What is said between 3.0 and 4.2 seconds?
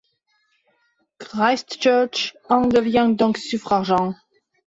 donc suffragant.